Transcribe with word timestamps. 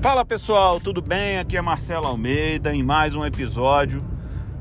Fala 0.00 0.24
pessoal, 0.24 0.80
tudo 0.80 1.02
bem? 1.02 1.38
Aqui 1.38 1.58
é 1.58 1.60
Marcelo 1.60 2.06
Almeida 2.06 2.74
em 2.74 2.82
mais 2.82 3.14
um 3.14 3.22
episódio 3.22 4.02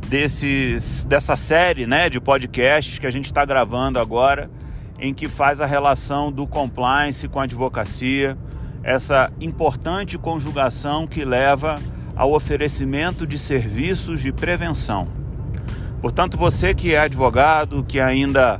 desses, 0.06 1.06
dessa 1.06 1.38
série 1.38 1.88
né, 1.88 2.10
de 2.10 2.20
podcasts 2.20 3.00
que 3.00 3.08
a 3.08 3.10
gente 3.10 3.28
está 3.28 3.46
gravando 3.46 4.00
agora, 4.00 4.52
em 5.00 5.14
que 5.14 5.30
faz 5.30 5.62
a 5.62 5.66
relação 5.66 6.30
do 6.30 6.46
compliance 6.46 7.26
com 7.30 7.40
a 7.40 7.44
advocacia, 7.44 8.38
essa 8.84 9.32
importante 9.40 10.18
conjugação 10.18 11.08
que 11.08 11.24
leva 11.24 11.80
ao 12.18 12.34
oferecimento 12.34 13.26
de 13.26 13.40
serviços 13.40 14.20
de 14.20 14.34
prevenção. 14.34 15.08
Portanto, 16.02 16.38
você 16.38 16.74
que 16.74 16.94
é 16.94 17.00
advogado, 17.00 17.86
que 17.88 18.02
ainda 18.02 18.60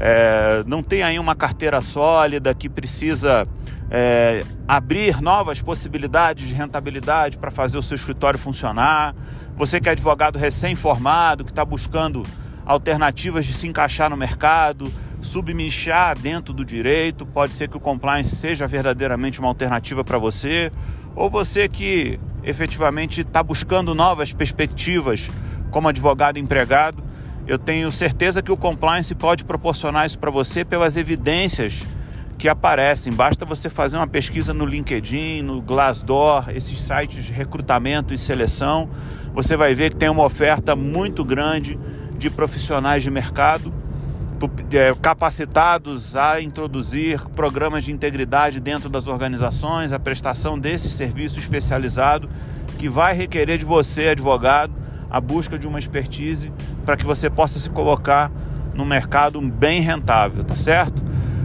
é, 0.00 0.64
não 0.66 0.82
tem 0.82 1.02
aí 1.02 1.18
uma 1.18 1.34
carteira 1.34 1.82
sólida, 1.82 2.54
que 2.54 2.70
precisa 2.70 3.46
é, 3.90 4.42
abrir 4.66 5.20
novas 5.20 5.60
possibilidades 5.60 6.48
de 6.48 6.54
rentabilidade 6.54 7.36
para 7.36 7.50
fazer 7.50 7.76
o 7.76 7.82
seu 7.82 7.96
escritório 7.96 8.38
funcionar. 8.38 9.14
Você 9.56 9.78
que 9.78 9.90
é 9.90 9.92
advogado 9.92 10.38
recém-formado, 10.38 11.44
que 11.44 11.50
está 11.50 11.66
buscando 11.66 12.24
alternativas 12.64 13.44
de 13.44 13.52
se 13.52 13.66
encaixar 13.66 14.08
no 14.08 14.16
mercado, 14.16 14.90
subminchar 15.20 16.18
dentro 16.18 16.54
do 16.54 16.64
direito, 16.64 17.26
pode 17.26 17.52
ser 17.52 17.68
que 17.68 17.76
o 17.76 17.80
compliance 17.80 18.34
seja 18.34 18.66
verdadeiramente 18.66 19.38
uma 19.38 19.48
alternativa 19.48 20.02
para 20.02 20.16
você, 20.16 20.72
ou 21.14 21.28
você 21.28 21.68
que 21.68 22.18
efetivamente 22.42 23.20
está 23.20 23.42
buscando 23.42 23.94
novas 23.94 24.32
perspectivas 24.32 25.28
como 25.70 25.88
advogado 25.88 26.38
empregado, 26.38 27.02
eu 27.46 27.58
tenho 27.58 27.90
certeza 27.90 28.42
que 28.42 28.52
o 28.52 28.56
compliance 28.56 29.14
pode 29.14 29.44
proporcionar 29.44 30.06
isso 30.06 30.18
para 30.18 30.30
você 30.30 30.64
pelas 30.64 30.96
evidências 30.96 31.84
que 32.38 32.48
aparecem. 32.48 33.12
Basta 33.12 33.44
você 33.44 33.68
fazer 33.68 33.96
uma 33.96 34.06
pesquisa 34.06 34.54
no 34.54 34.64
LinkedIn, 34.64 35.42
no 35.42 35.60
Glassdoor, 35.60 36.50
esses 36.50 36.80
sites 36.80 37.24
de 37.24 37.32
recrutamento 37.32 38.14
e 38.14 38.18
seleção. 38.18 38.88
Você 39.34 39.56
vai 39.56 39.74
ver 39.74 39.90
que 39.90 39.96
tem 39.96 40.08
uma 40.08 40.24
oferta 40.24 40.74
muito 40.74 41.24
grande 41.24 41.78
de 42.18 42.30
profissionais 42.30 43.02
de 43.02 43.10
mercado 43.10 43.72
é, 44.72 44.94
capacitados 45.02 46.16
a 46.16 46.40
introduzir 46.40 47.20
programas 47.36 47.84
de 47.84 47.92
integridade 47.92 48.58
dentro 48.58 48.88
das 48.88 49.06
organizações, 49.06 49.92
a 49.92 49.98
prestação 49.98 50.58
desse 50.58 50.90
serviço 50.90 51.38
especializado 51.38 52.28
que 52.78 52.88
vai 52.88 53.14
requerer 53.14 53.58
de 53.58 53.64
você, 53.66 54.08
advogado, 54.08 54.72
a 55.10 55.20
busca 55.20 55.58
de 55.58 55.66
uma 55.66 55.78
expertise 55.78 56.52
para 56.84 56.96
que 56.96 57.04
você 57.04 57.28
possa 57.28 57.58
se 57.58 57.68
colocar 57.68 58.30
no 58.74 58.86
mercado 58.86 59.40
bem 59.40 59.80
rentável, 59.80 60.44
tá 60.44 60.54
certo? 60.54 61.02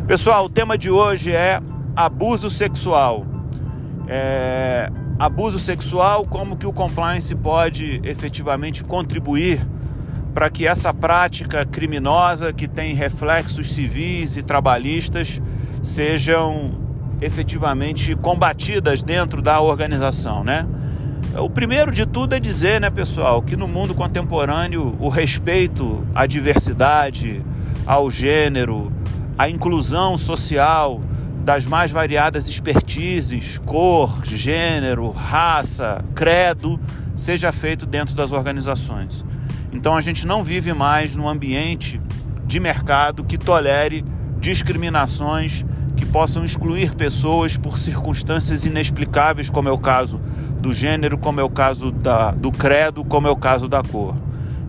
Pessoal, 0.08 0.45
o 0.45 0.49
tema 0.49 0.77
de 0.77 0.89
hoje 0.91 1.31
é 1.31 1.59
abuso 1.95 2.49
sexual. 2.49 3.25
É, 4.08 4.91
abuso 5.17 5.58
sexual, 5.58 6.25
como 6.25 6.55
que 6.55 6.67
o 6.67 6.71
compliance 6.71 7.33
pode 7.33 7.99
efetivamente 8.03 8.83
contribuir 8.83 9.66
para 10.33 10.49
que 10.49 10.67
essa 10.67 10.93
prática 10.93 11.66
criminosa 11.66 12.52
que 12.52 12.67
tem 12.67 12.93
reflexos 12.93 13.73
civis 13.73 14.36
e 14.36 14.43
trabalhistas 14.43 15.41
sejam 15.81 16.71
efetivamente 17.21 18.16
combatidas 18.16 19.02
dentro 19.02 19.41
da 19.41 19.61
organização, 19.61 20.43
né? 20.43 20.67
O 21.38 21.50
primeiro 21.50 21.91
de 21.91 22.05
tudo 22.05 22.33
é 22.33 22.39
dizer, 22.39 22.80
né, 22.80 22.89
pessoal, 22.89 23.41
que 23.41 23.58
no 23.58 23.67
mundo 23.67 23.94
contemporâneo 23.94 24.95
o 25.02 25.09
respeito 25.09 26.08
à 26.16 26.25
diversidade, 26.25 27.42
ao 27.86 28.09
gênero, 28.09 28.89
a 29.38 29.50
inclusão 29.50 30.17
social 30.17 31.02
das 31.44 31.66
mais 31.66 31.92
variadas 31.92 32.47
expertises, 32.47 33.58
cor, 33.58 34.23
gênero, 34.23 35.11
raça, 35.11 36.05
credo, 36.15 36.80
seja 37.17 37.52
feito 37.52 37.86
dentro 37.86 38.15
das 38.15 38.31
organizações. 38.31 39.26
Então 39.73 39.98
a 39.98 40.02
gente 40.02 40.26
não 40.26 40.42
vive 40.42 40.73
mais 40.73 41.17
num 41.17 41.27
ambiente 41.27 41.99
de 42.48 42.61
mercado 42.61 43.26
que 43.26 43.37
tolere 43.37 44.05
discriminações 44.39 45.65
que 45.98 46.05
possam 46.05 46.45
excluir 46.45 46.95
pessoas 46.95 47.58
por 47.58 47.77
circunstâncias 47.77 48.64
inexplicáveis, 48.64 49.49
como 49.49 49.67
é 49.67 49.71
o 49.71 49.77
caso 49.77 50.20
do 50.65 50.73
gênero, 50.73 51.15
como 51.15 51.39
é 51.39 51.43
o 51.43 51.49
caso 51.49 51.92
da, 51.92 52.31
do 52.31 52.52
credo, 52.52 53.05
como 53.05 53.27
é 53.27 53.30
o 53.30 53.36
caso 53.36 53.67
da 53.67 53.83
cor. 53.83 54.15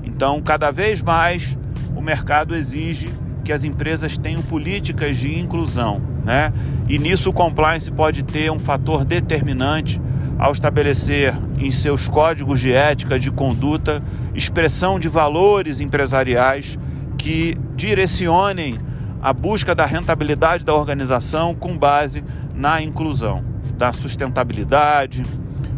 Então, 0.04 0.42
cada 0.42 0.70
vez 0.70 1.00
mais 1.00 1.56
o 1.96 2.02
mercado 2.02 2.54
exige 2.54 3.08
que 3.42 3.50
as 3.50 3.64
empresas 3.64 4.18
tenham 4.18 4.42
políticas 4.42 5.16
de 5.16 5.38
inclusão, 5.38 6.02
né? 6.22 6.52
E 6.86 6.98
nisso 6.98 7.30
o 7.30 7.32
compliance 7.32 7.90
pode 7.90 8.22
ter 8.22 8.52
um 8.52 8.58
fator 8.58 9.06
determinante 9.06 9.98
ao 10.38 10.52
estabelecer 10.52 11.34
em 11.58 11.70
seus 11.70 12.10
códigos 12.10 12.60
de 12.60 12.74
ética, 12.74 13.18
de 13.18 13.30
conduta, 13.30 14.02
expressão 14.34 14.98
de 14.98 15.08
valores 15.08 15.80
empresariais 15.80 16.78
que 17.16 17.56
direcionem 17.74 18.78
a 19.22 19.32
busca 19.32 19.74
da 19.74 19.86
rentabilidade 19.86 20.62
da 20.62 20.74
organização 20.74 21.54
com 21.54 21.78
base 21.78 22.22
na 22.54 22.82
inclusão, 22.82 23.42
da 23.78 23.92
sustentabilidade, 23.92 25.22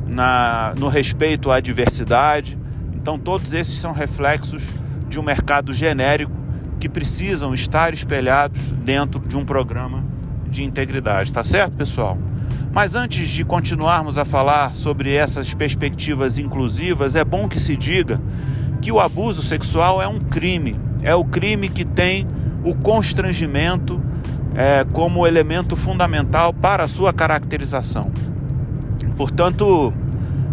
na, 0.08 0.74
no 0.78 0.88
respeito 0.88 1.50
à 1.50 1.60
diversidade. 1.60 2.56
Então, 2.94 3.18
todos 3.18 3.52
esses 3.52 3.78
são 3.78 3.92
reflexos 3.92 4.68
de 5.08 5.20
um 5.20 5.22
mercado 5.22 5.72
genérico 5.72 6.32
que 6.80 6.88
precisam 6.88 7.52
estar 7.52 7.92
espelhados 7.92 8.70
dentro 8.84 9.20
de 9.20 9.36
um 9.36 9.44
programa 9.44 10.04
de 10.48 10.62
integridade, 10.62 11.32
tá 11.32 11.42
certo, 11.42 11.72
pessoal? 11.74 12.16
Mas 12.72 12.94
antes 12.94 13.28
de 13.28 13.44
continuarmos 13.44 14.18
a 14.18 14.24
falar 14.24 14.74
sobre 14.74 15.14
essas 15.14 15.52
perspectivas 15.54 16.38
inclusivas, 16.38 17.16
é 17.16 17.24
bom 17.24 17.48
que 17.48 17.58
se 17.58 17.76
diga 17.76 18.20
que 18.80 18.92
o 18.92 19.00
abuso 19.00 19.42
sexual 19.42 20.00
é 20.00 20.06
um 20.06 20.18
crime, 20.18 20.76
é 21.02 21.14
o 21.14 21.24
crime 21.24 21.68
que 21.68 21.84
tem 21.84 22.26
o 22.62 22.74
constrangimento 22.74 24.00
é, 24.54 24.84
como 24.92 25.26
elemento 25.26 25.76
fundamental 25.76 26.52
para 26.52 26.84
a 26.84 26.88
sua 26.88 27.12
caracterização. 27.12 28.10
Portanto, 29.16 29.92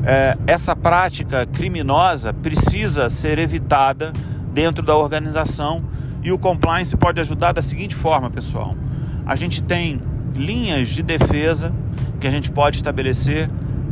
é, 0.04 0.38
essa 0.46 0.76
prática 0.76 1.46
criminosa 1.46 2.34
precisa 2.34 3.10
ser 3.10 3.40
evitada 3.40 4.14
dentro 4.54 4.84
da 4.84 4.96
organização 4.96 5.84
e 6.24 6.32
o 6.32 6.38
compliance 6.38 6.96
pode 6.96 7.20
ajudar 7.22 7.52
da 7.52 7.62
seguinte 7.62 7.96
forma, 7.96 8.30
pessoal. 8.30 8.76
A 9.26 9.36
gente 9.36 9.62
tem 9.62 10.00
linhas 10.36 10.90
de 10.90 11.02
defesa 11.04 11.74
que 12.20 12.28
a 12.28 12.30
gente 12.30 12.52
pode 12.52 12.78
estabelecer. 12.78 13.50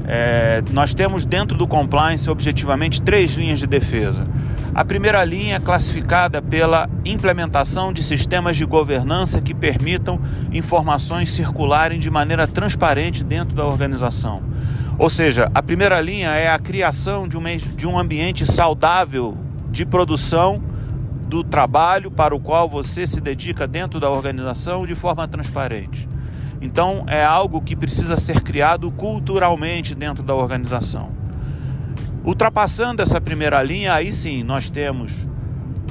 É, 0.08 0.64
nós 0.72 0.94
temos 0.94 1.26
dentro 1.26 1.58
do 1.58 1.68
compliance 1.68 2.30
objetivamente 2.30 3.02
três 3.02 3.34
linhas 3.36 3.60
de 3.60 3.68
defesa. 3.68 4.24
A 4.76 4.84
primeira 4.84 5.24
linha 5.24 5.58
é 5.58 5.60
classificada 5.60 6.42
pela 6.42 6.90
implementação 7.06 7.94
de 7.94 8.02
sistemas 8.02 8.58
de 8.58 8.66
governança 8.66 9.40
que 9.40 9.54
permitam 9.54 10.20
informações 10.52 11.30
circularem 11.30 12.00
de 12.00 12.10
maneira 12.10 12.48
transparente 12.48 13.24
dentro 13.24 13.54
da 13.54 13.68
organização. 13.68 14.42
Ou 14.98 15.12
seja, 15.12 15.48
a 15.54 15.62
primeira 15.62 16.02
linha 16.02 16.30
é 16.30 16.50
a 16.50 16.58
criação 16.58 17.28
de 17.28 17.38
um, 17.88 18.00
ambiente 18.00 18.48
saudável 18.48 19.38
de 19.70 19.86
produção 19.86 20.64
do 21.28 21.44
trabalho 21.44 22.10
para 22.10 22.36
o 22.36 22.40
qual 22.40 22.68
você 22.68 23.06
se 23.06 23.22
dedica 23.22 23.68
dentro 23.68 24.00
da 24.00 24.10
organização 24.10 24.88
de 24.88 24.96
forma 24.96 25.28
transparente. 25.28 26.10
Então, 26.60 27.04
é 27.06 27.24
algo 27.24 27.62
que 27.62 27.76
precisa 27.76 28.18
ser 28.18 28.42
criado 28.42 28.90
culturalmente 28.90 29.94
dentro 29.94 30.24
da 30.24 30.34
organização. 30.34 31.23
Ultrapassando 32.26 33.02
essa 33.02 33.20
primeira 33.20 33.62
linha, 33.62 33.94
aí 33.94 34.14
sim 34.14 34.44
nós 34.44 34.70
temos 34.70 35.26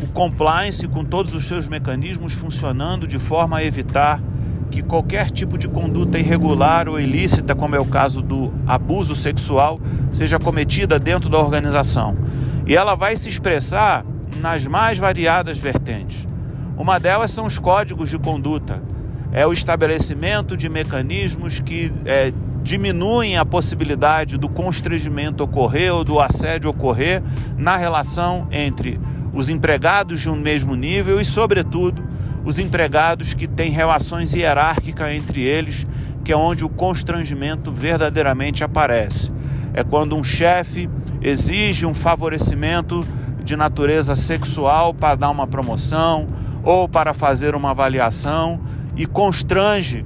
o 0.03 0.07
compliance 0.09 0.89
com 0.89 1.05
todos 1.05 1.35
os 1.35 1.47
seus 1.47 1.69
mecanismos 1.69 2.33
funcionando 2.33 3.07
de 3.07 3.19
forma 3.19 3.59
a 3.59 3.65
evitar 3.65 4.19
que 4.71 4.83
qualquer 4.83 5.31
tipo 5.31 5.59
de 5.59 5.69
conduta 5.69 6.19
irregular 6.19 6.89
ou 6.89 6.99
ilícita, 6.99 7.55
como 7.55 7.77
é 7.77 7.81
o 7.81 7.85
caso 7.85 8.23
do 8.23 8.53
abuso 8.67 9.15
sexual, 9.15 9.79
seja 10.11 10.39
cometida 10.39 10.99
dentro 10.99 11.29
da 11.29 11.39
organização. 11.39 12.17
E 12.67 12.75
ela 12.75 12.95
vai 12.95 13.15
se 13.19 13.29
expressar 13.29 14.03
nas 14.41 14.67
mais 14.67 14.99
variadas 14.99 15.59
vertentes. 15.59 16.27
Uma 16.79 16.99
delas 16.99 17.31
são 17.31 17.45
os 17.45 17.59
códigos 17.59 18.09
de 18.09 18.19
conduta, 18.19 18.83
é 19.31 19.47
o 19.47 19.53
estabelecimento 19.53 20.57
de 20.57 20.71
mecanismos 20.71 21.61
que 21.61 21.93
é, 22.07 22.33
diminuem 22.63 23.37
a 23.37 23.45
possibilidade 23.45 24.39
do 24.39 24.49
constrangimento 24.49 25.43
ocorrer 25.43 25.93
ou 25.93 26.05
do 26.05 26.21
assédio 26.21 26.71
ocorrer 26.71 27.23
na 27.57 27.77
relação 27.77 28.47
entre 28.51 29.01
os 29.35 29.49
empregados 29.49 30.21
de 30.21 30.31
um 30.31 30.37
mesmo 30.37 30.75
nível 30.75 31.21
e, 31.21 31.25
sobretudo, 31.25 32.03
os 32.45 32.59
empregados 32.59 33.35
que 33.35 33.47
têm 33.47 33.71
relações 33.71 34.35
hierárquicas 34.35 35.13
entre 35.13 35.43
eles, 35.43 35.87
que 36.25 36.33
é 36.33 36.37
onde 36.37 36.65
o 36.65 36.69
constrangimento 36.69 37.73
verdadeiramente 37.73 38.63
aparece. 38.63 39.31
É 39.75 39.83
quando 39.83 40.17
um 40.17 40.23
chefe 40.23 40.89
exige 41.21 41.87
um 41.87 41.95
favorecimento 41.95 43.07
de 43.43 43.57
natureza 43.57 44.15
sexual 44.15 44.95
para 44.95 45.17
dar 45.17 45.31
uma 45.31 45.47
promoção 45.47 46.27
ou 46.63 46.89
para 46.89 47.13
fazer 47.13 47.55
uma 47.55 47.71
avaliação 47.71 48.61
e 48.97 49.07
constrange 49.07 50.05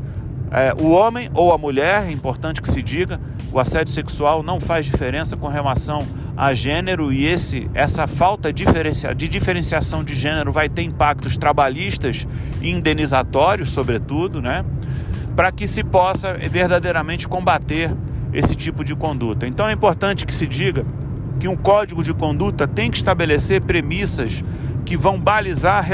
é, 0.56 0.72
o 0.72 0.88
homem 0.88 1.28
ou 1.34 1.52
a 1.52 1.58
mulher, 1.58 2.06
é 2.08 2.10
importante 2.10 2.62
que 2.62 2.70
se 2.70 2.80
diga, 2.80 3.20
O 3.52 3.60
assédio 3.60 3.92
sexual 3.92 4.42
não 4.42 4.58
faz 4.58 4.86
diferença 4.86 5.36
com 5.36 5.48
relação 5.48 6.06
a 6.34 6.54
gênero 6.54 7.12
e 7.12 7.26
esse 7.26 7.70
essa 7.74 8.06
falta 8.06 8.50
de 8.50 8.64
diferenciação 9.28 10.02
de 10.02 10.14
gênero 10.14 10.50
vai 10.50 10.68
ter 10.68 10.82
impactos 10.82 11.36
trabalhistas 11.36 12.26
e 12.62 12.70
indenizatórios, 12.70 13.68
sobretudo, 13.68 14.40
né? 14.40 14.64
Para 15.34 15.52
que 15.52 15.66
se 15.66 15.84
possa 15.84 16.32
verdadeiramente 16.34 17.28
combater 17.28 17.94
esse 18.32 18.54
tipo 18.54 18.82
de 18.82 18.96
conduta. 18.96 19.46
Então 19.46 19.68
é 19.68 19.72
importante 19.72 20.24
que 20.24 20.34
se 20.34 20.46
diga 20.46 20.86
que 21.38 21.48
um 21.48 21.56
código 21.56 22.02
de 22.02 22.14
conduta 22.14 22.66
tem 22.66 22.90
que 22.90 22.96
estabelecer 22.96 23.60
premissas 23.60 24.42
que 24.86 24.96
vão 24.96 25.20
balizar 25.20 25.84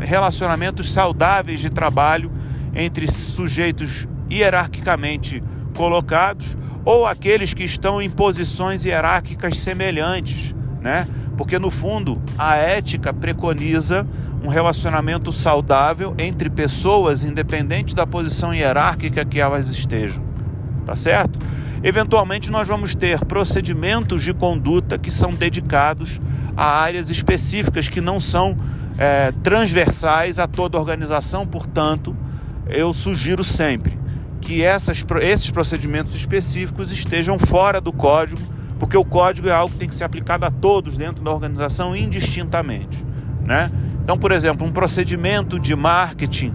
relacionamentos 0.00 0.92
saudáveis 0.92 1.58
de 1.58 1.70
trabalho 1.70 2.30
entre 2.74 3.10
sujeitos 3.10 4.06
hierarquicamente 4.32 5.42
colocados 5.76 6.56
ou 6.84 7.06
aqueles 7.06 7.54
que 7.54 7.64
estão 7.64 8.00
em 8.00 8.10
posições 8.10 8.84
hierárquicas 8.84 9.58
semelhantes, 9.58 10.54
né? 10.80 11.06
Porque 11.36 11.58
no 11.58 11.70
fundo 11.70 12.20
a 12.36 12.56
ética 12.56 13.12
preconiza 13.12 14.06
um 14.42 14.48
relacionamento 14.48 15.30
saudável 15.32 16.14
entre 16.18 16.50
pessoas, 16.50 17.22
independente 17.22 17.94
da 17.94 18.06
posição 18.06 18.52
hierárquica 18.52 19.24
que 19.24 19.40
elas 19.40 19.68
estejam, 19.68 20.22
tá 20.84 20.96
certo? 20.96 21.38
Eventualmente 21.82 22.50
nós 22.50 22.68
vamos 22.68 22.94
ter 22.94 23.24
procedimentos 23.24 24.22
de 24.22 24.34
conduta 24.34 24.98
que 24.98 25.10
são 25.10 25.30
dedicados 25.30 26.20
a 26.56 26.64
áreas 26.64 27.10
específicas 27.10 27.88
que 27.88 28.00
não 28.00 28.20
são 28.20 28.56
é, 28.98 29.32
transversais 29.42 30.38
a 30.38 30.46
toda 30.46 30.76
a 30.76 30.80
organização, 30.80 31.46
portanto, 31.46 32.14
eu 32.68 32.92
sugiro 32.92 33.42
sempre 33.42 34.01
que 34.42 34.62
essas, 34.62 35.02
esses 35.22 35.50
procedimentos 35.50 36.14
específicos 36.14 36.92
estejam 36.92 37.38
fora 37.38 37.80
do 37.80 37.92
código, 37.92 38.42
porque 38.78 38.96
o 38.96 39.04
código 39.04 39.48
é 39.48 39.52
algo 39.52 39.72
que 39.72 39.78
tem 39.78 39.88
que 39.88 39.94
ser 39.94 40.04
aplicado 40.04 40.44
a 40.44 40.50
todos 40.50 40.96
dentro 40.96 41.22
da 41.22 41.30
organização 41.30 41.96
indistintamente. 41.96 43.02
Né? 43.44 43.70
Então, 44.02 44.18
por 44.18 44.32
exemplo, 44.32 44.66
um 44.66 44.72
procedimento 44.72 45.58
de 45.58 45.74
marketing 45.76 46.52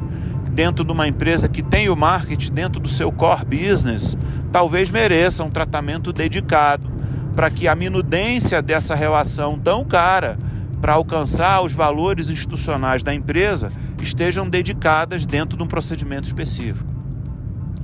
dentro 0.52 0.84
de 0.84 0.92
uma 0.92 1.08
empresa 1.08 1.48
que 1.48 1.64
tem 1.64 1.90
o 1.90 1.96
marketing 1.96 2.52
dentro 2.52 2.80
do 2.80 2.90
seu 2.90 3.12
core 3.12 3.46
business, 3.46 4.18
talvez 4.52 4.92
mereça 4.92 5.44
um 5.44 5.50
tratamento 5.50 6.12
dedicado 6.12 6.92
para 7.36 7.50
que 7.50 7.68
a 7.68 7.76
minudência 7.76 8.62
dessa 8.62 8.96
relação 8.96 9.58
tão 9.58 9.86
cara 9.86 10.38
para 10.82 10.94
alcançar 10.94 11.62
os 11.62 11.74
valores 11.74 12.30
institucionais 12.30 13.02
da 13.02 13.14
empresa 13.14 13.72
estejam 14.02 14.50
dedicadas 14.50 15.26
dentro 15.26 15.58
de 15.58 15.64
um 15.64 15.68
procedimento 15.68 16.26
específico. 16.26 16.97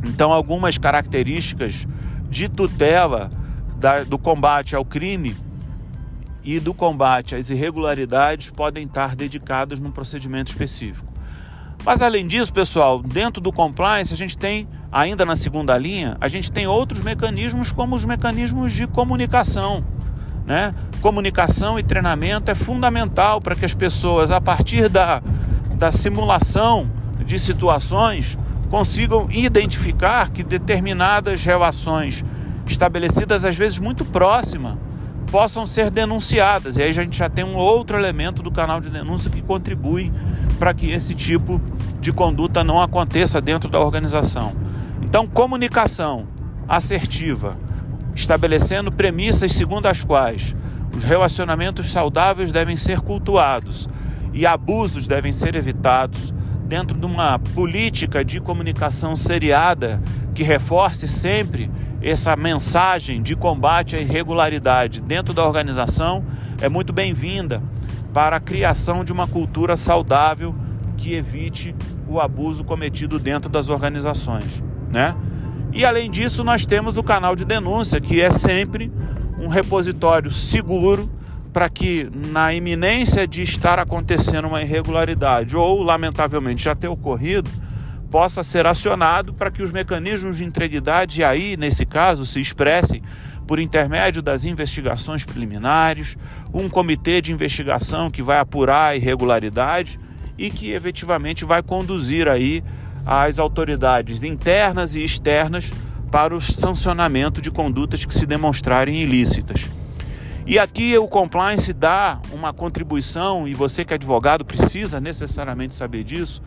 Então, 0.03 0.31
algumas 0.31 0.77
características 0.77 1.87
de 2.29 2.49
tutela 2.49 3.29
da, 3.77 4.03
do 4.03 4.17
combate 4.17 4.75
ao 4.75 4.83
crime 4.83 5.35
e 6.43 6.59
do 6.59 6.73
combate 6.73 7.35
às 7.35 7.49
irregularidades 7.49 8.49
podem 8.49 8.85
estar 8.85 9.15
dedicadas 9.15 9.79
num 9.79 9.91
procedimento 9.91 10.49
específico. 10.49 11.13
Mas 11.85 12.01
além 12.01 12.25
disso, 12.25 12.53
pessoal, 12.53 13.01
dentro 13.01 13.41
do 13.41 13.51
compliance 13.51 14.13
a 14.13 14.17
gente 14.17 14.37
tem, 14.37 14.67
ainda 14.91 15.25
na 15.25 15.35
segunda 15.35 15.77
linha, 15.77 16.17
a 16.19 16.27
gente 16.27 16.51
tem 16.51 16.65
outros 16.65 17.01
mecanismos 17.01 17.71
como 17.71 17.95
os 17.95 18.05
mecanismos 18.05 18.71
de 18.71 18.87
comunicação. 18.87 19.83
Né? 20.45 20.73
Comunicação 21.01 21.77
e 21.77 21.83
treinamento 21.83 22.51
é 22.51 22.55
fundamental 22.55 23.41
para 23.41 23.55
que 23.55 23.65
as 23.65 23.73
pessoas, 23.73 24.31
a 24.31 24.39
partir 24.39 24.87
da, 24.89 25.21
da 25.75 25.91
simulação 25.91 26.89
de 27.25 27.37
situações, 27.37 28.37
consigam 28.73 29.27
identificar 29.29 30.31
que 30.31 30.41
determinadas 30.41 31.45
relações 31.45 32.25
estabelecidas, 32.65 33.45
às 33.45 33.55
vezes 33.55 33.77
muito 33.77 34.03
próximas, 34.03 34.75
possam 35.29 35.63
ser 35.63 35.91
denunciadas. 35.91 36.77
E 36.77 36.81
aí 36.81 36.89
a 36.89 36.93
gente 36.93 37.15
já 37.15 37.29
tem 37.29 37.43
um 37.43 37.55
outro 37.55 37.95
elemento 37.95 38.41
do 38.41 38.49
canal 38.49 38.81
de 38.81 38.89
denúncia 38.89 39.29
que 39.29 39.43
contribui 39.43 40.11
para 40.57 40.73
que 40.73 40.89
esse 40.89 41.13
tipo 41.13 41.61
de 42.01 42.11
conduta 42.11 42.63
não 42.63 42.81
aconteça 42.81 43.39
dentro 43.39 43.69
da 43.69 43.79
organização. 43.79 44.53
Então, 45.03 45.27
comunicação 45.27 46.25
assertiva, 46.67 47.55
estabelecendo 48.15 48.91
premissas 48.91 49.51
segundo 49.51 49.85
as 49.85 50.03
quais 50.03 50.55
os 50.97 51.03
relacionamentos 51.03 51.91
saudáveis 51.91 52.51
devem 52.51 52.75
ser 52.75 53.01
cultuados 53.01 53.87
e 54.33 54.47
abusos 54.47 55.05
devem 55.05 55.31
ser 55.31 55.55
evitados 55.55 56.33
dentro 56.73 56.97
de 56.97 57.05
uma 57.05 57.37
política 57.37 58.25
de 58.25 58.41
comunicação 58.41 59.15
seriada 59.15 60.01
que 60.33 60.41
reforce 60.41 61.07
sempre 61.07 61.69
essa 62.01 62.35
mensagem 62.35 63.21
de 63.21 63.35
combate 63.35 63.95
à 63.95 64.01
irregularidade 64.01 64.99
dentro 64.99 65.35
da 65.35 65.45
organização 65.45 66.25
é 66.59 66.67
muito 66.67 66.91
bem-vinda 66.91 67.61
para 68.11 68.37
a 68.37 68.39
criação 68.39 69.03
de 69.05 69.13
uma 69.13 69.27
cultura 69.27 69.77
saudável 69.77 70.55
que 70.97 71.13
evite 71.13 71.75
o 72.07 72.19
abuso 72.19 72.63
cometido 72.63 73.19
dentro 73.19 73.51
das 73.51 73.69
organizações, 73.69 74.63
né? 74.89 75.15
E 75.71 75.85
além 75.85 76.09
disso, 76.09 76.43
nós 76.43 76.65
temos 76.65 76.97
o 76.97 77.03
canal 77.03 77.35
de 77.35 77.45
denúncia, 77.45 78.01
que 78.01 78.19
é 78.19 78.31
sempre 78.31 78.91
um 79.37 79.47
repositório 79.47 80.31
seguro 80.31 81.07
para 81.53 81.69
que 81.69 82.09
na 82.31 82.51
iminência 82.51 83.27
de 83.27 83.43
estar 83.43 83.77
acontecendo 83.77 84.47
uma 84.47 84.63
irregularidade 84.63 85.55
ou 85.55 85.83
lamentavelmente 85.83 86.63
já 86.63 86.73
ter 86.73 86.87
ocorrido, 86.87 87.49
possa 88.09 88.43
ser 88.43 88.65
acionado 88.65 89.33
para 89.33 89.51
que 89.51 89.61
os 89.61 89.71
mecanismos 89.71 90.37
de 90.37 90.43
integridade 90.43 91.23
aí, 91.23 91.55
nesse 91.55 91.85
caso, 91.85 92.25
se 92.25 92.41
expressem 92.41 93.03
por 93.47 93.59
intermédio 93.59 94.21
das 94.21 94.45
investigações 94.45 95.23
preliminares, 95.23 96.17
um 96.53 96.67
comitê 96.69 97.21
de 97.21 97.31
investigação 97.31 98.09
que 98.09 98.21
vai 98.21 98.39
apurar 98.39 98.89
a 98.89 98.95
irregularidade 98.95 99.99
e 100.37 100.49
que 100.49 100.71
efetivamente 100.71 101.45
vai 101.45 101.61
conduzir 101.61 102.27
aí 102.27 102.63
as 103.05 103.37
autoridades 103.37 104.23
internas 104.23 104.95
e 104.95 105.03
externas 105.03 105.71
para 106.09 106.35
o 106.35 106.41
sancionamento 106.41 107.41
de 107.41 107.51
condutas 107.51 108.05
que 108.05 108.13
se 108.13 108.25
demonstrarem 108.25 109.01
ilícitas. 109.01 109.65
E 110.45 110.59
aqui 110.59 110.97
o 110.97 111.07
compliance 111.07 111.71
dá 111.71 112.19
uma 112.31 112.51
contribuição, 112.51 113.47
e 113.47 113.53
você 113.53 113.85
que 113.85 113.93
é 113.93 113.95
advogado 113.95 114.43
precisa 114.43 114.99
necessariamente 114.99 115.73
saber 115.73 116.03
disso, 116.03 116.41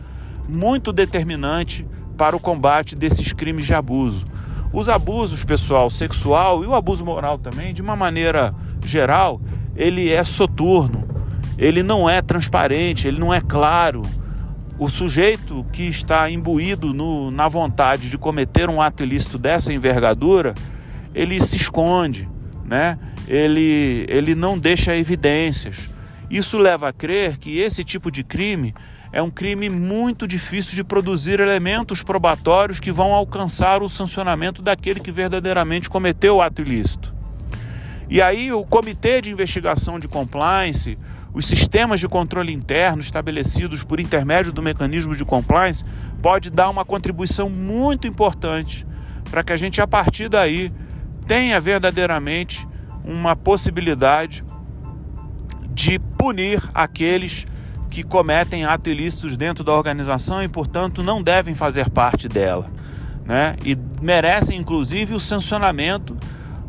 muito 0.47 0.93
determinante 0.93 1.85
para 2.15 2.35
o 2.35 2.39
combate 2.39 2.95
desses 2.95 3.33
crimes 3.33 3.65
de 3.65 3.73
abuso. 3.73 4.25
Os 4.71 4.87
abusos, 4.87 5.43
pessoal, 5.43 5.89
sexual 5.89 6.63
e 6.63 6.67
o 6.67 6.75
abuso 6.75 7.03
moral 7.03 7.39
também, 7.39 7.73
de 7.73 7.81
uma 7.81 7.95
maneira 7.95 8.53
geral, 8.85 9.41
ele 9.75 10.11
é 10.11 10.23
soturno, 10.23 11.07
ele 11.57 11.81
não 11.81 12.07
é 12.07 12.21
transparente, 12.21 13.07
ele 13.07 13.19
não 13.19 13.33
é 13.33 13.41
claro. 13.41 14.03
O 14.77 14.87
sujeito 14.87 15.65
que 15.73 15.83
está 15.83 16.29
imbuído 16.29 16.93
no, 16.93 17.31
na 17.31 17.47
vontade 17.47 18.11
de 18.11 18.17
cometer 18.17 18.69
um 18.69 18.79
ato 18.79 19.01
ilícito 19.01 19.39
dessa 19.39 19.73
envergadura, 19.73 20.53
ele 21.15 21.39
se 21.41 21.55
esconde, 21.55 22.29
né? 22.63 22.99
Ele, 23.27 24.05
ele 24.07 24.33
não 24.33 24.57
deixa 24.57 24.95
evidências. 24.95 25.89
Isso 26.29 26.57
leva 26.57 26.89
a 26.89 26.93
crer 26.93 27.37
que 27.37 27.59
esse 27.59 27.83
tipo 27.83 28.11
de 28.11 28.23
crime 28.23 28.73
é 29.11 29.21
um 29.21 29.29
crime 29.29 29.69
muito 29.69 30.27
difícil 30.27 30.75
de 30.75 30.83
produzir 30.83 31.39
elementos 31.39 32.03
probatórios 32.03 32.79
que 32.79 32.91
vão 32.91 33.13
alcançar 33.13 33.81
o 33.81 33.89
sancionamento 33.89 34.61
daquele 34.61 34.99
que 34.99 35.11
verdadeiramente 35.11 35.89
cometeu 35.89 36.37
o 36.37 36.41
ato 36.41 36.61
ilícito. 36.61 37.15
E 38.09 38.21
aí 38.21 38.51
o 38.51 38.63
comitê 38.63 39.21
de 39.21 39.31
investigação 39.31 39.99
de 39.99 40.07
compliance, 40.07 40.97
os 41.33 41.45
sistemas 41.45 41.99
de 41.99 42.07
controle 42.07 42.53
interno 42.53 43.01
estabelecidos 43.01 43.83
por 43.83 43.99
intermédio 43.99 44.51
do 44.51 44.61
mecanismo 44.61 45.15
de 45.15 45.25
compliance, 45.25 45.83
pode 46.21 46.49
dar 46.49 46.69
uma 46.69 46.83
contribuição 46.83 47.49
muito 47.49 48.07
importante 48.07 48.85
para 49.29 49.43
que 49.43 49.53
a 49.53 49.57
gente 49.57 49.81
a 49.81 49.87
partir 49.87 50.29
daí 50.29 50.71
tenha 51.27 51.59
verdadeiramente 51.59 52.66
uma 53.07 53.35
possibilidade 53.35 54.43
de 55.69 55.97
punir 55.97 56.61
aqueles 56.73 57.45
que 57.89 58.03
cometem 58.03 58.65
atos 58.65 58.91
ilícitos 58.91 59.37
dentro 59.37 59.63
da 59.63 59.73
organização 59.73 60.43
e, 60.43 60.47
portanto, 60.47 61.01
não 61.01 61.23
devem 61.23 61.55
fazer 61.55 61.89
parte 61.89 62.27
dela. 62.27 62.69
Né? 63.25 63.55
E 63.63 63.77
merecem, 64.01 64.57
inclusive, 64.57 65.13
o 65.13 65.19
sancionamento 65.19 66.15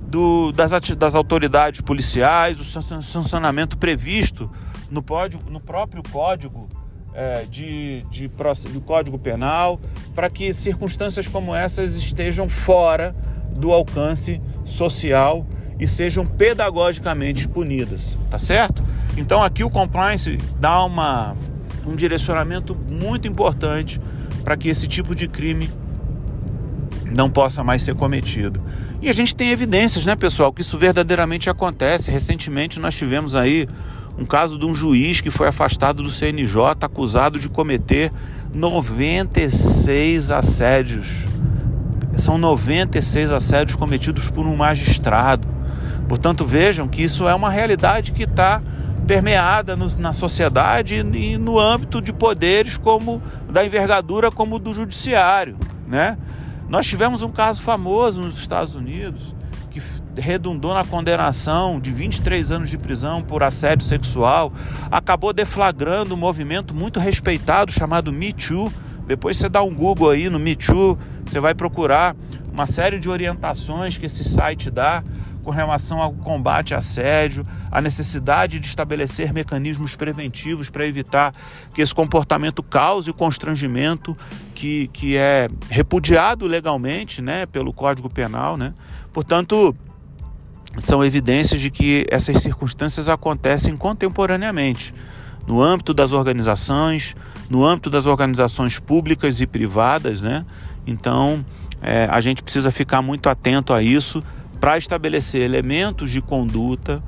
do, 0.07 0.53
das, 0.53 0.71
das 0.97 1.15
autoridades 1.15 1.81
policiais, 1.81 2.61
o 2.61 3.03
sancionamento 3.03 3.77
previsto 3.77 4.51
no, 4.91 5.03
código, 5.03 5.51
no 5.51 5.61
próprio 5.61 6.03
código 6.03 6.69
é, 7.13 7.45
de, 7.51 8.03
de, 8.11 8.29
do 8.73 8.81
Código 8.81 9.19
Penal, 9.19 9.81
para 10.15 10.31
que 10.31 10.55
circunstâncias 10.55 11.27
como 11.27 11.55
essas 11.55 11.95
estejam 11.97 12.49
fora 12.49 13.15
do 13.51 13.73
alcance 13.73 14.41
social 14.65 15.45
e 15.79 15.87
sejam 15.87 16.27
pedagogicamente 16.27 17.47
punidas, 17.49 18.17
tá 18.31 18.39
certo? 18.39 18.83
Então 19.17 19.43
aqui 19.43 19.63
o 19.63 19.71
compliance 19.71 20.39
dá 20.59 20.85
uma, 20.85 21.37
um 21.87 21.95
direcionamento 21.95 22.75
muito 22.75 23.29
importante 23.29 24.01
para 24.43 24.57
que 24.57 24.69
esse 24.69 24.89
tipo 24.89 25.15
de 25.15 25.29
crime 25.29 25.71
não 27.15 27.31
possa 27.31 27.63
mais 27.63 27.83
ser 27.83 27.95
cometido. 27.95 28.63
E 29.01 29.09
a 29.09 29.13
gente 29.13 29.35
tem 29.35 29.51
evidências, 29.51 30.05
né, 30.05 30.17
pessoal, 30.17 30.53
que 30.53 30.61
isso 30.61 30.77
verdadeiramente 30.77 31.49
acontece. 31.49 32.11
Recentemente 32.11 32.81
nós 32.81 32.95
tivemos 32.97 33.37
aí 33.37 33.69
um 34.19 34.25
caso 34.25 34.59
de 34.59 34.67
um 34.67 34.75
juiz 34.75 35.21
que 35.21 35.31
foi 35.31 35.47
afastado 35.47 36.03
do 36.03 36.11
CNJ 36.11 36.77
acusado 36.81 37.39
de 37.39 37.49
cometer 37.49 38.13
96 38.53 40.33
assédios. 40.33 41.09
São 42.17 42.37
96 42.37 43.31
assédios 43.31 43.77
cometidos 43.77 44.29
por 44.29 44.45
um 44.45 44.57
magistrado. 44.57 45.47
Portanto, 46.09 46.45
vejam 46.47 46.89
que 46.89 47.03
isso 47.03 47.29
é 47.29 47.35
uma 47.35 47.51
realidade 47.51 48.13
que 48.13 48.23
está 48.23 48.63
permeada 49.07 49.77
no, 49.77 49.87
na 49.99 50.13
sociedade 50.13 50.97
e 50.97 51.39
no 51.39 51.59
âmbito 51.59 52.01
de 52.01 52.13
poderes 52.13 52.77
como 52.77 53.23
da 53.51 53.65
envergadura 53.65 54.31
como 54.31 54.59
do 54.59 54.75
judiciário, 54.75 55.57
né? 55.87 56.19
Nós 56.69 56.87
tivemos 56.87 57.23
um 57.23 57.31
caso 57.31 57.63
famoso 57.63 58.21
nos 58.21 58.39
Estados 58.39 58.75
Unidos 58.75 59.35
que 59.71 59.81
redundou 60.21 60.75
na 60.75 60.85
condenação 60.85 61.81
de 61.81 61.91
23 61.91 62.51
anos 62.51 62.71
de 62.71 62.77
prisão 62.77 63.23
por 63.23 63.43
assédio 63.43 63.87
sexual, 63.87 64.53
acabou 64.91 65.33
deflagrando 65.33 66.15
um 66.15 66.19
movimento 66.19 66.75
muito 66.75 67.01
respeitado 67.01 67.73
chamado 67.73 68.13
Me 68.13 68.33
Too. 68.33 68.71
Depois 69.07 69.39
você 69.39 69.49
dá 69.49 69.63
um 69.63 69.75
Google 69.75 70.11
aí 70.11 70.29
no 70.29 70.39
Me 70.39 70.55
Too, 70.55 70.99
você 71.25 71.41
vai 71.41 71.55
procurar 71.55 72.15
uma 72.53 72.67
série 72.67 72.99
de 72.99 73.09
orientações 73.09 73.97
que 73.97 74.05
esse 74.05 74.25
site 74.25 74.71
dá 74.71 75.03
com 75.49 75.53
relação 75.53 76.03
ao 76.03 76.13
combate 76.13 76.75
a 76.75 76.79
assédio, 76.79 77.43
a 77.71 77.81
necessidade 77.81 78.61
de 78.61 78.67
estabelecer 78.67 79.33
mecanismos 79.33 79.97
preventivos 79.97 80.69
para 80.69 80.87
evitar 80.87 81.33
que 81.73 81.81
esse 81.81 81.95
comportamento 81.95 82.63
cause 82.63 83.09
o 83.09 83.15
constrangimento 83.15 84.15
que, 84.55 84.89
que 84.89 85.17
é 85.17 85.49
repudiado 85.71 86.47
legalmente 86.47 87.23
né, 87.23 87.47
pelo 87.47 87.73
Código 87.73 88.11
Penal. 88.11 88.59
Né? 88.59 88.75
Portanto, 89.11 89.75
são 90.77 91.03
evidências 91.03 91.63
de 91.63 91.71
que 91.71 92.05
essas 92.11 92.43
circunstâncias 92.43 93.09
acontecem 93.09 93.75
contemporaneamente 93.75 94.95
no 95.47 95.63
âmbito 95.63 95.95
das 95.95 96.13
organizações, 96.13 97.17
no 97.49 97.65
âmbito 97.65 97.89
das 97.89 98.05
organizações 98.05 98.79
públicas 98.79 99.41
e 99.41 99.47
privadas, 99.47 100.21
né? 100.21 100.45
Então, 100.87 101.43
é, 101.81 102.07
a 102.11 102.21
gente 102.21 102.43
precisa 102.43 102.71
ficar 102.71 103.01
muito 103.01 103.31
atento 103.31 103.73
a 103.73 103.83
isso 103.83 104.23
para 104.61 104.77
estabelecer 104.77 105.43
elementos 105.43 106.11
de 106.11 106.21
conduta 106.21 107.03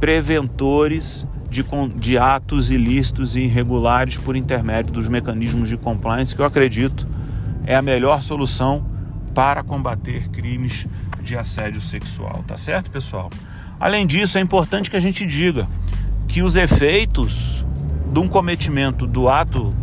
preventores 0.00 1.26
de, 1.48 1.64
de 1.96 2.18
atos 2.18 2.70
ilícitos 2.70 3.36
e 3.36 3.42
irregulares 3.42 4.16
por 4.16 4.36
intermédio 4.36 4.92
dos 4.92 5.08
mecanismos 5.08 5.68
de 5.68 5.76
compliance, 5.76 6.34
que 6.34 6.40
eu 6.40 6.46
acredito 6.46 7.06
é 7.64 7.74
a 7.74 7.82
melhor 7.82 8.22
solução 8.22 8.86
para 9.34 9.62
combater 9.62 10.28
crimes 10.28 10.86
de 11.22 11.36
assédio 11.36 11.80
sexual, 11.80 12.44
tá 12.46 12.56
certo, 12.56 12.90
pessoal? 12.90 13.30
Além 13.78 14.06
disso, 14.06 14.38
é 14.38 14.40
importante 14.40 14.90
que 14.90 14.96
a 14.96 15.00
gente 15.00 15.26
diga 15.26 15.68
que 16.28 16.42
os 16.42 16.56
efeitos 16.56 17.64
de 18.12 18.18
um 18.18 18.28
cometimento 18.28 19.06
do 19.06 19.28
ato 19.28 19.74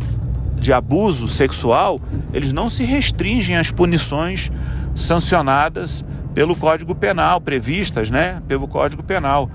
de 0.55 0.71
abuso 0.71 1.27
sexual, 1.27 1.99
eles 2.33 2.53
não 2.53 2.69
se 2.69 2.83
restringem 2.85 3.57
às 3.57 3.69
punições 3.69 4.49
sancionadas 4.95 6.05
pelo 6.33 6.55
Código 6.55 6.95
Penal, 6.95 7.39
previstas 7.39 8.09
né, 8.09 8.41
pelo 8.47 8.67
Código 8.67 9.03
Penal. 9.03 9.49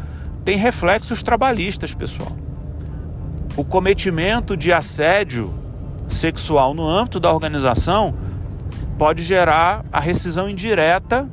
Tem 0.44 0.56
reflexos 0.56 1.22
trabalhistas, 1.22 1.94
pessoal. 1.94 2.32
O 3.56 3.64
cometimento 3.64 4.56
de 4.56 4.72
assédio 4.72 5.52
sexual 6.06 6.72
no 6.72 6.88
âmbito 6.88 7.20
da 7.20 7.32
organização 7.32 8.14
pode 8.96 9.22
gerar 9.22 9.84
a 9.92 10.00
rescisão 10.00 10.48
indireta 10.48 11.28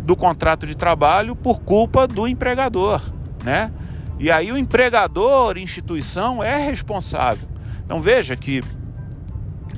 do 0.00 0.16
contrato 0.16 0.66
de 0.66 0.76
trabalho 0.76 1.34
por 1.34 1.60
culpa 1.60 2.06
do 2.06 2.26
empregador, 2.26 3.00
né? 3.42 3.70
E 4.18 4.30
aí 4.30 4.52
o 4.52 4.56
empregador, 4.56 5.58
instituição, 5.58 6.42
é 6.42 6.56
responsável. 6.56 7.48
Então 7.84 8.00
veja 8.00 8.36
que 8.36 8.62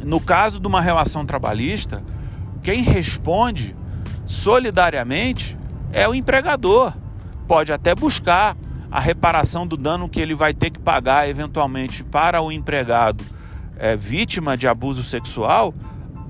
no 0.04 0.20
caso 0.20 0.60
de 0.60 0.68
uma 0.68 0.80
relação 0.80 1.24
trabalhista, 1.24 2.02
quem 2.62 2.82
responde 2.82 3.74
solidariamente 4.26 5.56
é 5.92 6.06
o 6.08 6.14
empregador. 6.14 6.92
Pode 7.46 7.72
até 7.72 7.94
buscar 7.94 8.56
a 8.90 9.00
reparação 9.00 9.66
do 9.66 9.76
dano 9.76 10.08
que 10.08 10.20
ele 10.20 10.34
vai 10.34 10.52
ter 10.52 10.70
que 10.70 10.78
pagar 10.78 11.28
eventualmente 11.28 12.02
para 12.04 12.40
o 12.40 12.50
empregado 12.50 13.24
é, 13.78 13.94
vítima 13.94 14.56
de 14.56 14.66
abuso 14.66 15.02
sexual 15.02 15.74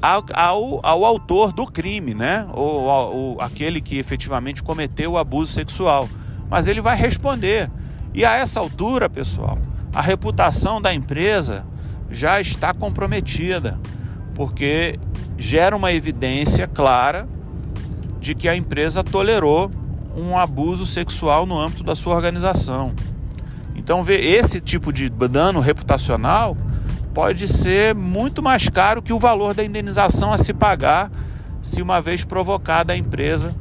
ao, 0.01 0.25
ao, 0.35 0.87
ao, 0.87 1.05
autor 1.05 1.53
do 1.53 1.67
crime, 1.67 2.15
né? 2.15 2.47
Ou, 2.53 2.83
ou 2.85 3.41
aquele 3.41 3.81
que 3.81 3.99
efetivamente 3.99 4.63
cometeu 4.63 5.13
o 5.13 5.19
abuso 5.19 5.53
sexual. 5.53 6.09
Mas 6.51 6.67
ele 6.67 6.81
vai 6.81 6.97
responder. 6.97 7.69
E 8.13 8.25
a 8.25 8.35
essa 8.35 8.61
altura, 8.61 9.09
pessoal, 9.09 9.59
a 9.95 10.01
reputação 10.01 10.81
da 10.81 10.93
empresa 10.93 11.65
já 12.11 12.41
está 12.41 12.73
comprometida, 12.73 13.81
porque 14.35 14.99
gera 15.37 15.77
uma 15.77 15.93
evidência 15.93 16.67
clara 16.67 17.29
de 18.27 18.35
que 18.35 18.49
a 18.49 18.57
empresa 18.57 19.05
tolerou 19.05 19.71
um 20.17 20.37
abuso 20.37 20.85
sexual 20.85 21.47
no 21.47 21.57
âmbito 21.57 21.85
da 21.85 21.95
sua 21.95 22.17
organização. 22.17 22.93
Então, 23.77 24.03
ver 24.03 24.19
esse 24.19 24.61
tipo 24.61 24.93
de 24.93 25.09
dano 25.09 25.61
reputacional 25.61 26.57
pode 27.15 27.47
ser 27.47 27.95
muito 27.95 28.43
mais 28.43 28.69
caro 28.69 29.01
que 29.01 29.13
o 29.13 29.19
valor 29.19 29.55
da 29.55 29.65
indenização 29.65 30.33
a 30.33 30.39
se 30.39 30.53
pagar 30.53 31.09
se 31.63 31.81
uma 31.81 32.01
vez 32.01 32.25
provocada 32.25 32.93
a 32.93 32.97
empresa 32.97 33.55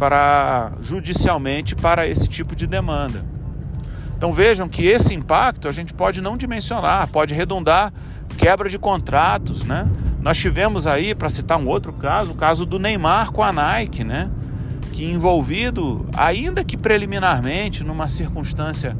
para 0.00 0.72
judicialmente 0.80 1.76
para 1.76 2.08
esse 2.08 2.26
tipo 2.26 2.56
de 2.56 2.66
demanda. 2.66 3.24
Então 4.22 4.32
vejam 4.32 4.68
que 4.68 4.86
esse 4.86 5.12
impacto 5.12 5.66
a 5.66 5.72
gente 5.72 5.92
pode 5.92 6.20
não 6.20 6.36
dimensionar, 6.36 7.08
pode 7.08 7.34
redundar 7.34 7.92
quebra 8.38 8.70
de 8.70 8.78
contratos, 8.78 9.64
né? 9.64 9.84
Nós 10.20 10.38
tivemos 10.38 10.86
aí, 10.86 11.12
para 11.12 11.28
citar 11.28 11.58
um 11.58 11.66
outro 11.66 11.92
caso, 11.92 12.30
o 12.30 12.34
caso 12.36 12.64
do 12.64 12.78
Neymar 12.78 13.32
com 13.32 13.42
a 13.42 13.52
Nike, 13.52 14.04
né? 14.04 14.30
Que 14.92 15.10
envolvido, 15.10 16.06
ainda 16.16 16.62
que 16.62 16.76
preliminarmente, 16.76 17.82
numa 17.82 18.06
circunstância 18.06 18.96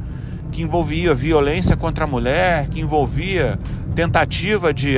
que 0.50 0.60
envolvia 0.60 1.14
violência 1.14 1.76
contra 1.76 2.02
a 2.02 2.08
mulher, 2.08 2.68
que 2.68 2.80
envolvia 2.80 3.60
tentativa 3.94 4.74
de, 4.74 4.96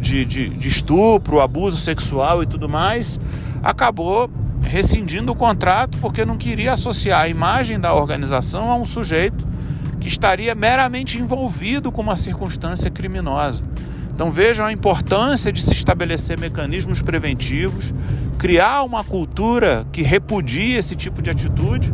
de, 0.00 0.24
de, 0.24 0.48
de 0.48 0.66
estupro, 0.66 1.42
abuso 1.42 1.76
sexual 1.76 2.42
e 2.42 2.46
tudo 2.46 2.70
mais, 2.70 3.20
acabou 3.62 4.30
rescindindo 4.62 5.30
o 5.30 5.36
contrato 5.36 5.98
porque 5.98 6.24
não 6.24 6.38
queria 6.38 6.72
associar 6.72 7.20
a 7.20 7.28
imagem 7.28 7.78
da 7.78 7.92
organização 7.92 8.72
a 8.72 8.74
um 8.74 8.86
sujeito 8.86 9.46
que 10.00 10.08
estaria 10.08 10.54
meramente 10.54 11.18
envolvido 11.18 11.90
com 11.90 12.02
uma 12.02 12.16
circunstância 12.16 12.90
criminosa. 12.90 13.62
Então 14.14 14.30
vejam 14.30 14.66
a 14.66 14.72
importância 14.72 15.52
de 15.52 15.62
se 15.62 15.72
estabelecer 15.72 16.38
mecanismos 16.38 17.00
preventivos, 17.00 17.94
criar 18.36 18.82
uma 18.82 19.04
cultura 19.04 19.86
que 19.92 20.02
repudie 20.02 20.72
esse 20.72 20.96
tipo 20.96 21.22
de 21.22 21.30
atitude 21.30 21.92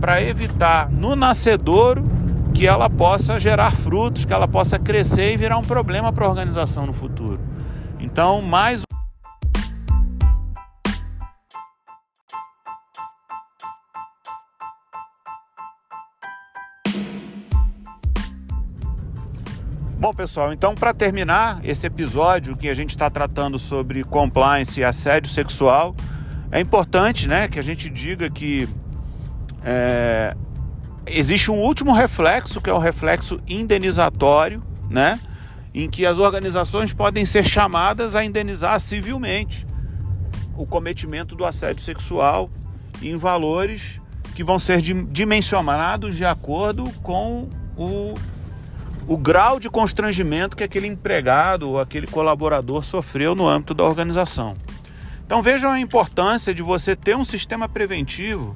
para 0.00 0.22
evitar 0.22 0.90
no 0.90 1.14
nascedouro 1.14 2.04
que 2.54 2.66
ela 2.66 2.90
possa 2.90 3.38
gerar 3.38 3.70
frutos, 3.70 4.24
que 4.24 4.32
ela 4.32 4.48
possa 4.48 4.78
crescer 4.78 5.32
e 5.32 5.36
virar 5.36 5.58
um 5.58 5.62
problema 5.62 6.12
para 6.12 6.26
a 6.26 6.28
organização 6.28 6.86
no 6.86 6.92
futuro. 6.92 7.38
Então, 8.00 8.42
mais 8.42 8.82
Bom, 20.00 20.14
pessoal, 20.14 20.50
então 20.50 20.74
para 20.74 20.94
terminar 20.94 21.60
esse 21.62 21.86
episódio 21.86 22.56
que 22.56 22.70
a 22.70 22.74
gente 22.74 22.88
está 22.88 23.10
tratando 23.10 23.58
sobre 23.58 24.02
compliance 24.02 24.80
e 24.80 24.82
assédio 24.82 25.30
sexual, 25.30 25.94
é 26.50 26.58
importante 26.58 27.28
né, 27.28 27.48
que 27.48 27.58
a 27.58 27.62
gente 27.62 27.90
diga 27.90 28.30
que 28.30 28.66
é, 29.62 30.34
existe 31.04 31.50
um 31.50 31.60
último 31.60 31.92
reflexo, 31.92 32.62
que 32.62 32.70
é 32.70 32.72
o 32.72 32.78
reflexo 32.78 33.42
indenizatório, 33.46 34.62
né, 34.88 35.20
em 35.74 35.86
que 35.86 36.06
as 36.06 36.16
organizações 36.16 36.94
podem 36.94 37.26
ser 37.26 37.44
chamadas 37.44 38.16
a 38.16 38.24
indenizar 38.24 38.80
civilmente 38.80 39.66
o 40.56 40.64
cometimento 40.64 41.36
do 41.36 41.44
assédio 41.44 41.84
sexual 41.84 42.48
em 43.02 43.18
valores 43.18 44.00
que 44.34 44.42
vão 44.42 44.58
ser 44.58 44.80
dimensionados 44.80 46.16
de 46.16 46.24
acordo 46.24 46.90
com 47.02 47.50
o 47.76 48.14
o 49.10 49.16
grau 49.16 49.58
de 49.58 49.68
constrangimento 49.68 50.56
que 50.56 50.62
aquele 50.62 50.86
empregado 50.86 51.68
ou 51.68 51.80
aquele 51.80 52.06
colaborador 52.06 52.84
sofreu 52.84 53.34
no 53.34 53.48
âmbito 53.48 53.74
da 53.74 53.82
organização. 53.82 54.54
Então 55.26 55.42
vejam 55.42 55.68
a 55.68 55.80
importância 55.80 56.54
de 56.54 56.62
você 56.62 56.94
ter 56.94 57.16
um 57.16 57.24
sistema 57.24 57.68
preventivo 57.68 58.54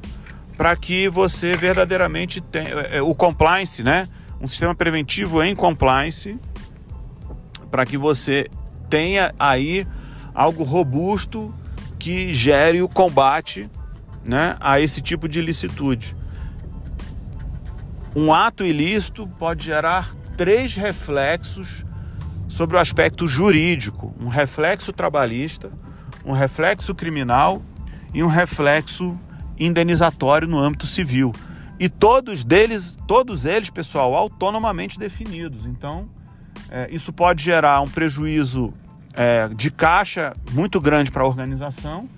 para 0.57 0.77
que 0.77 1.09
você 1.09 1.57
verdadeiramente 1.57 2.41
tenha 2.41 2.69
é, 2.69 2.99
é, 2.99 3.03
o 3.03 3.17
compliance, 3.17 3.83
né? 3.83 4.09
Um 4.41 4.47
sistema 4.47 4.77
preventivo 4.77 5.43
em 5.43 5.57
compliance 5.57 6.39
para 7.69 7.85
que 7.85 7.99
você 7.99 8.47
tenha 8.89 9.35
aí 9.37 9.85
algo 10.33 10.63
robusto 10.63 11.53
que 11.99 12.33
gere 12.33 12.81
o 12.81 12.89
combate 12.89 13.69
né, 14.23 14.57
a 14.61 14.79
esse 14.81 15.01
tipo 15.01 15.29
de 15.29 15.41
ilicitude. 15.41 16.17
Um 18.15 18.33
ato 18.33 18.65
ilícito 18.65 19.27
pode 19.37 19.65
gerar 19.65 20.15
três 20.37 20.77
reflexos 20.77 21.85
sobre 22.49 22.77
o 22.77 22.81
aspecto 22.81 23.27
jurídico: 23.27 24.15
um 24.21 24.29
reflexo 24.29 24.93
trabalhista, 24.93 25.71
um 26.25 26.33
reflexo 26.33 26.95
criminal 26.95 27.63
e 28.13 28.23
um 28.23 28.29
reflexo 28.29 29.19
indenizatório 29.59 30.49
no 30.49 30.59
âmbito 30.59 30.87
civil. 30.87 31.33
E 31.79 31.89
todos 31.89 32.45
deles, 32.45 32.97
todos 33.07 33.45
eles, 33.45 33.69
pessoal, 33.69 34.15
autonomamente 34.15 34.99
definidos. 34.99 35.67
Então, 35.67 36.09
é, 36.71 36.89
isso 36.91 37.13
pode 37.13 37.43
gerar 37.43 37.81
um 37.81 37.89
prejuízo 37.89 38.73
é, 39.13 39.49
de 39.49 39.71
caixa 39.71 40.35
muito 40.53 40.81
grande 40.81 41.11
para 41.11 41.23
a 41.23 41.27
organização 41.27 42.09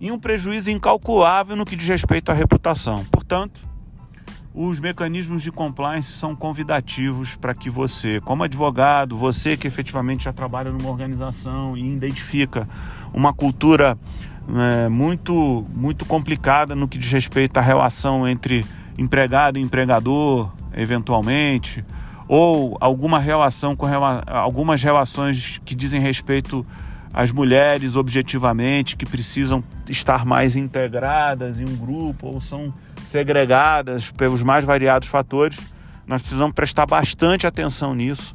e 0.00 0.10
um 0.10 0.18
prejuízo 0.18 0.70
incalculável 0.70 1.56
no 1.56 1.64
que 1.64 1.76
diz 1.76 1.88
respeito 1.88 2.30
à 2.30 2.34
reputação. 2.34 3.04
Portanto, 3.06 3.60
os 4.54 4.78
mecanismos 4.78 5.42
de 5.42 5.50
compliance 5.50 6.12
são 6.12 6.36
convidativos 6.36 7.34
para 7.34 7.54
que 7.54 7.70
você, 7.70 8.20
como 8.20 8.42
advogado, 8.42 9.16
você 9.16 9.56
que 9.56 9.66
efetivamente 9.66 10.24
já 10.24 10.32
trabalha 10.32 10.70
numa 10.70 10.90
organização 10.90 11.76
e 11.76 11.90
identifica 11.90 12.68
uma 13.14 13.32
cultura 13.32 13.96
é, 14.54 14.88
muito, 14.88 15.66
muito 15.74 16.04
complicada 16.04 16.74
no 16.74 16.86
que 16.86 16.98
diz 16.98 17.10
respeito 17.10 17.56
à 17.56 17.60
relação 17.60 18.28
entre 18.28 18.64
empregado 18.98 19.58
e 19.58 19.62
empregador, 19.62 20.52
eventualmente, 20.74 21.82
ou 22.28 22.76
alguma 22.78 23.18
relação 23.18 23.74
com 23.74 23.86
rela 23.86 24.22
algumas 24.26 24.82
relações 24.82 25.60
que 25.64 25.74
dizem 25.74 26.00
respeito 26.00 26.64
às 27.12 27.32
mulheres 27.32 27.96
objetivamente, 27.96 28.96
que 28.96 29.06
precisam 29.06 29.64
estar 29.88 30.26
mais 30.26 30.56
integradas 30.56 31.58
em 31.58 31.64
um 31.64 31.76
grupo 31.76 32.26
ou 32.26 32.40
são 32.40 32.72
segregadas 33.02 34.10
pelos 34.10 34.42
mais 34.42 34.64
variados 34.64 35.08
fatores. 35.08 35.58
Nós 36.06 36.22
precisamos 36.22 36.54
prestar 36.54 36.86
bastante 36.86 37.46
atenção 37.46 37.94
nisso 37.94 38.34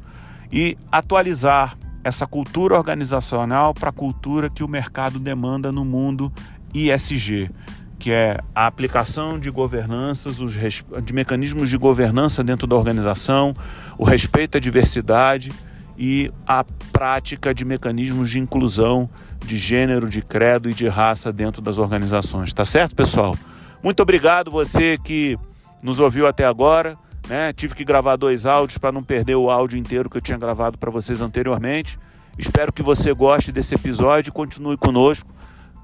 e 0.52 0.76
atualizar 0.90 1.76
essa 2.02 2.26
cultura 2.26 2.76
organizacional 2.76 3.74
para 3.74 3.90
a 3.90 3.92
cultura 3.92 4.48
que 4.48 4.64
o 4.64 4.68
mercado 4.68 5.18
demanda 5.18 5.70
no 5.70 5.84
mundo 5.84 6.32
ISG, 6.72 7.50
que 7.98 8.10
é 8.10 8.38
a 8.54 8.66
aplicação 8.66 9.38
de 9.38 9.50
governanças, 9.50 10.40
os 10.40 10.52
de 10.52 11.12
mecanismos 11.12 11.68
de 11.68 11.76
governança 11.76 12.42
dentro 12.44 12.66
da 12.66 12.76
organização, 12.76 13.54
o 13.98 14.04
respeito 14.04 14.56
à 14.56 14.60
diversidade 14.60 15.52
e 15.98 16.30
a 16.46 16.64
prática 16.92 17.52
de 17.52 17.64
mecanismos 17.64 18.30
de 18.30 18.38
inclusão 18.38 19.10
de 19.44 19.58
gênero, 19.58 20.08
de 20.08 20.22
credo 20.22 20.70
e 20.70 20.74
de 20.74 20.86
raça 20.88 21.32
dentro 21.32 21.60
das 21.60 21.78
organizações. 21.78 22.52
Tá 22.52 22.64
certo, 22.64 22.94
pessoal? 22.94 23.36
Muito 23.82 24.02
obrigado 24.02 24.50
você 24.50 24.98
que 24.98 25.38
nos 25.82 26.00
ouviu 26.00 26.26
até 26.26 26.44
agora. 26.44 26.96
Né? 27.28 27.52
Tive 27.52 27.74
que 27.74 27.84
gravar 27.84 28.16
dois 28.16 28.46
áudios 28.46 28.78
para 28.78 28.90
não 28.90 29.02
perder 29.02 29.36
o 29.36 29.50
áudio 29.50 29.78
inteiro 29.78 30.08
que 30.08 30.16
eu 30.16 30.20
tinha 30.20 30.38
gravado 30.38 30.78
para 30.78 30.90
vocês 30.90 31.20
anteriormente. 31.20 31.98
Espero 32.38 32.72
que 32.72 32.82
você 32.82 33.12
goste 33.12 33.52
desse 33.52 33.74
episódio 33.74 34.30
e 34.30 34.32
continue 34.32 34.76
conosco. 34.76 35.30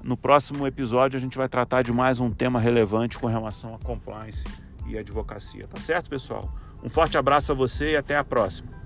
No 0.03 0.15
próximo 0.15 0.65
episódio 0.65 1.17
a 1.17 1.19
gente 1.19 1.37
vai 1.37 1.47
tratar 1.47 1.83
de 1.83 1.91
mais 1.91 2.19
um 2.19 2.31
tema 2.31 2.59
relevante 2.59 3.17
com 3.17 3.27
relação 3.27 3.75
a 3.75 3.79
compliance 3.79 4.43
e 4.87 4.97
advocacia. 4.97 5.67
Tá 5.67 5.79
certo, 5.79 6.09
pessoal? 6.09 6.51
Um 6.83 6.89
forte 6.89 7.17
abraço 7.17 7.51
a 7.51 7.55
você 7.55 7.91
e 7.91 7.97
até 7.97 8.15
a 8.15 8.23
próxima. 8.23 8.84